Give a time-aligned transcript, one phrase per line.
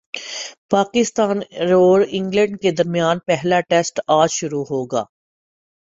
[0.71, 1.37] پاکستان
[1.73, 5.03] اور انگلینڈ کے درمیان پہلا ٹیسٹ اج شروع ہوگا